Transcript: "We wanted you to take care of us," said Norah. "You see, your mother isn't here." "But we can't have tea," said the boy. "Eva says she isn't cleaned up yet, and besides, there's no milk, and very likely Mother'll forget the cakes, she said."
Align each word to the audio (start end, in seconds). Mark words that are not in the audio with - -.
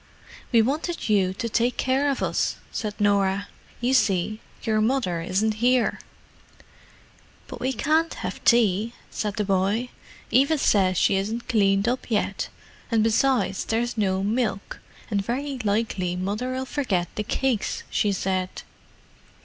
"We 0.51 0.63
wanted 0.63 1.09
you 1.09 1.31
to 1.35 1.47
take 1.47 1.77
care 1.77 2.09
of 2.09 2.23
us," 2.23 2.55
said 2.71 2.99
Norah. 2.99 3.47
"You 3.81 3.93
see, 3.93 4.39
your 4.63 4.81
mother 4.81 5.21
isn't 5.21 5.53
here." 5.61 5.99
"But 7.45 7.59
we 7.61 7.71
can't 7.71 8.11
have 8.15 8.43
tea," 8.43 8.93
said 9.11 9.35
the 9.35 9.43
boy. 9.45 9.89
"Eva 10.31 10.57
says 10.57 10.97
she 10.97 11.17
isn't 11.17 11.47
cleaned 11.47 11.87
up 11.87 12.09
yet, 12.09 12.49
and 12.89 13.03
besides, 13.03 13.63
there's 13.63 13.95
no 13.95 14.23
milk, 14.23 14.79
and 15.11 15.23
very 15.23 15.59
likely 15.63 16.15
Mother'll 16.15 16.65
forget 16.65 17.07
the 17.13 17.21
cakes, 17.23 17.83
she 17.91 18.11
said." 18.11 18.63